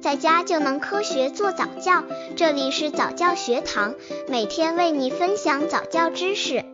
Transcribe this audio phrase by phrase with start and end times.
[0.00, 2.02] 在家就能科学做早教。
[2.34, 3.94] 这里是早教学堂，
[4.28, 6.64] 每天为你分享早教知识。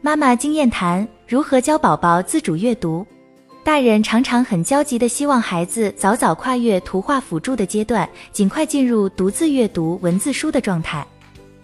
[0.00, 3.06] 妈妈经验谈：如何教宝宝自主阅读？
[3.62, 11.06] 大人常常很焦急的希望孩子早早跨越图画辅助的阶段，尽快进入独自阅读文字书的状态。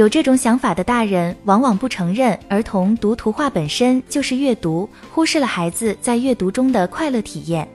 [0.00, 7.68] 有这种想法的大人，往往不承认儿童读图画本身就是阅读，忽视了孩子在阅读中的快乐体验。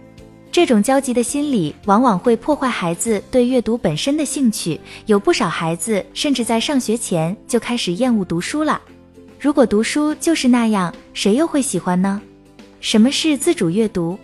[0.52, 4.82] 这种焦急的心理，往往会破坏孩子对阅读本身的兴趣。
[5.06, 8.82] 有不少孩子甚至在上学前就开始厌恶读书了。
[9.40, 12.20] 如果读书就是那样，谁又会喜欢呢？
[12.80, 14.18] 什么是自主阅读？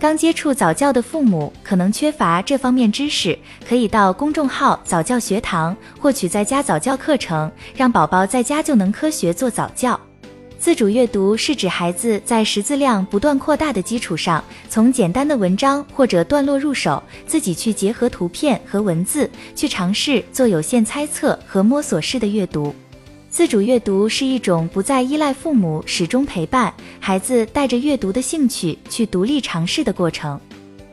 [0.00, 3.36] 刚接触早教的父母可能缺乏这方面知识，
[3.68, 9.98] 可以到公众号早教学堂获取在家早教课程，让宝宝在家就能科学做早教。
[10.56, 22.72] 自主阅读是指孩子在识字量不断扩大的基础上，从简单的文章或者段落入手，自己去结合图片和文字，去尝试做有限猜测和摸索式的阅读。
[23.30, 30.40] 自主阅读是一种不再依赖父母始终陪伴，孩子带着阅读的兴趣去独立尝试的过程。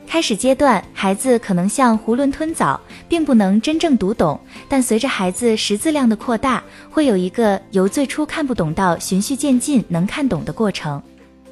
[0.06, 4.38] 开始阶段，孩子可能像囫囵吞枣，并不能真正读懂。
[4.68, 11.02] 但随着孩子识字量的扩大，会有一个由最初看不懂到循序渐进能看懂的过程。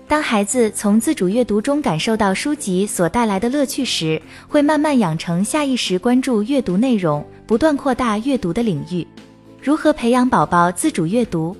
[0.07, 9.05] 当孩子从自主阅读中感受到书籍所带来的乐趣时，会慢慢养成下意识关注阅读内容，不断扩大阅读的领域。
[9.65, 11.57] 如何培养宝宝自主阅读？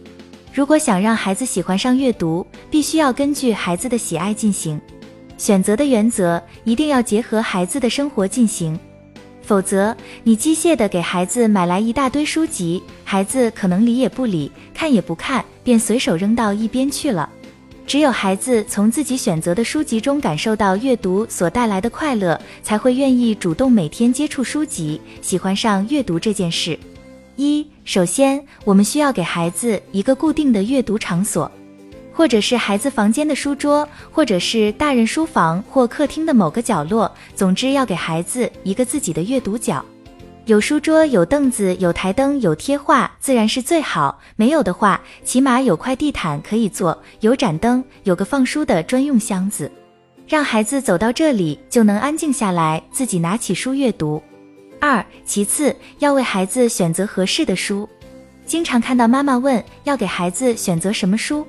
[0.53, 4.79] 如果想让孩子喜欢上阅读，必须要根据孩子的喜爱进行
[5.39, 8.79] 选择的原则，一定要结合孩子的生活进行，
[9.41, 17.27] 否则你机械的给孩子买来一大堆书籍，孩子可能理也不理，看也不看，便随手扔到一边去了。
[17.87, 26.79] 只有孩子从自己选择的书籍中感受到阅读所带来的快乐，才会愿意主动每天接触书籍，喜欢上阅读这件事。
[27.37, 31.51] 一，首先，我们需要给孩子一个固定的阅读场所，
[32.13, 37.11] 或者是孩子房间的书桌，或者是大人书房或客厅的某个角落。
[37.35, 39.85] 总之，要给孩子一个自己的阅读角。
[40.47, 44.21] 有书桌、有凳子、有台灯、有贴画，自然是最好。
[44.37, 49.73] 没有的话，起码有块地毯可以坐，有盏灯，有个放书的专用箱子，
[50.29, 54.23] 让孩子走到这里就能安静下来，自己拿起书阅读。
[54.85, 57.89] 二，其次要为孩子选择合适的书。
[58.45, 61.47] 经常看到妈妈问要给孩子选择什么书，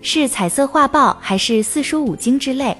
[0.00, 2.76] 是彩色画报还是四书五经之类？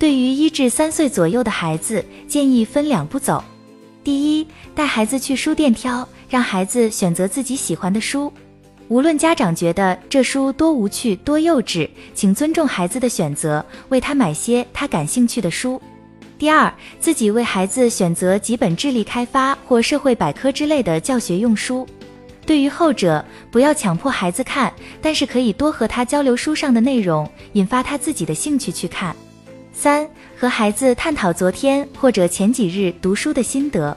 [0.00, 3.44] 对于一至三岁左右的孩子，建议分两步走。
[4.02, 8.32] 第一，带孩子去书店挑，让孩子选择自己喜欢的书。
[8.88, 15.80] 无论家长觉得这书多无趣、多幼稚，请尊重孩子的选择，为他买些他感兴趣的书。
[16.38, 21.86] 第二，自己为孩子选择几本智力开发或社会百科之类的教学用书。
[22.44, 29.16] 对于后者，不要强迫孩子看，但是可以多和他交流书上的内容，引发他自己的兴趣去看。
[29.72, 30.08] 三，
[30.38, 33.96] 和孩子探讨昨天或者前几日读书的心得，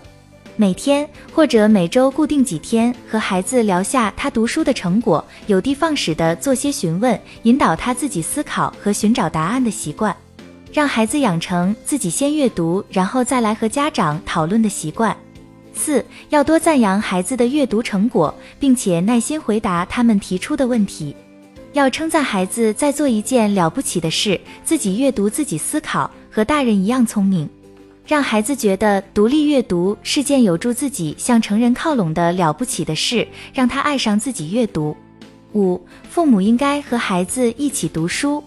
[0.55, 10.15] 每天或者每周固定几天和孩子聊下他读书的成果，有的放矢的做些询问，引导他自己思考和寻找答案的习惯。
[10.71, 15.15] 让孩子养成自己先阅读，然后再来和家长讨论的习惯。
[15.73, 21.15] 四要多赞扬孩子的阅读成果，并且耐心回答他们提出的问题。
[21.73, 27.49] 要称赞孩子在做一件了不起的事，自己阅读，自己思考，和大人一样聪明。
[28.05, 34.97] 让孩子觉得独立阅读是件有助自己向成人靠拢的了不起的事，让他爱上自己阅读。
[35.53, 38.43] 五父母应该和孩子一起读书。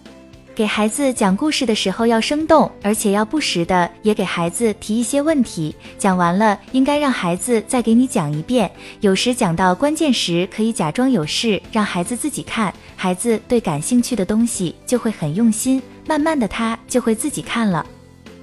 [0.54, 5.74] 给孩子讲故事的时候要生动，而且要不时的也给孩子提一些问题。
[5.96, 8.70] 讲完了，应该让孩子再给你讲一遍。
[9.00, 12.72] 有时讲到关键时，可以假装有事，让孩子自己看。
[12.96, 17.84] 孩子对感兴趣的东西就会很用心，慢慢的他就会自己看了。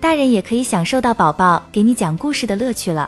[0.01, 3.07] 大人也可以享受到宝宝给你讲故事的乐趣了。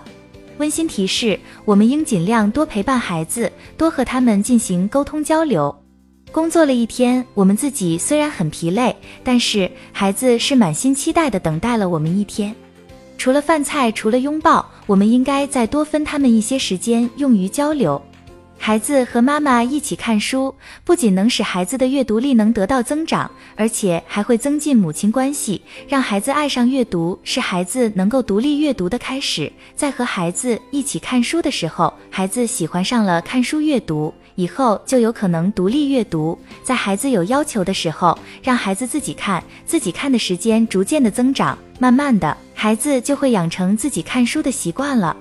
[0.57, 5.75] 温馨提示：我们应尽量多陪伴孩子，多和他们进行沟通交流。
[6.31, 12.55] 工作了一天，我们自己虽然很疲累，但是孩子是满心期待的等待了我们一天。
[13.17, 18.01] 除了饭菜，除了拥抱，我们应该再多分他们一些时间用于交流。
[18.63, 20.53] 孩子和妈妈一起看书，
[20.85, 29.51] 不仅能使孩子的阅读力能得到增长，而且还会增进母亲关系，让孩子爱上阅读，是孩子能够独立阅读的开始。
[29.75, 36.37] 在和孩子一起看书的时候，孩子喜欢上了看书阅读，以后就有可能独立阅读。
[36.63, 45.17] 在孩子有要求的时候，让孩子自己看，自己看的时间逐渐的增长，慢慢的，孩子就会养成自己看书的习惯了。